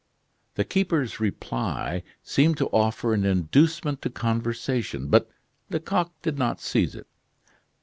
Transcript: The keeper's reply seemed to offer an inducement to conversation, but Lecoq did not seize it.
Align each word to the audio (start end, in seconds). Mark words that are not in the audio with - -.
The 0.55 0.63
keeper's 0.63 1.19
reply 1.19 2.01
seemed 2.23 2.57
to 2.57 2.69
offer 2.69 3.13
an 3.13 3.23
inducement 3.23 4.01
to 4.01 4.09
conversation, 4.09 5.09
but 5.09 5.29
Lecoq 5.69 6.09
did 6.23 6.39
not 6.39 6.59
seize 6.59 6.95
it. 6.95 7.05